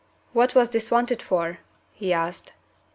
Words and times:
"What 0.33 0.55
was 0.55 0.71
this 0.71 0.89
wanted 0.89 1.21
for?" 1.21 1.59
he 1.93 2.11
asked. 2.11 2.53